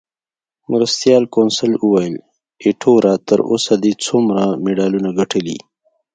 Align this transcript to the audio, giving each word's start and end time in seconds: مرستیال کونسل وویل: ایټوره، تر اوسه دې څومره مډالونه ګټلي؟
مرستیال 0.71 1.23
کونسل 1.35 1.71
وویل: 1.79 2.15
ایټوره، 2.63 3.13
تر 3.27 3.39
اوسه 3.51 3.73
دې 3.83 3.93
څومره 4.05 4.43
مډالونه 4.63 5.09
ګټلي؟ 5.19 5.57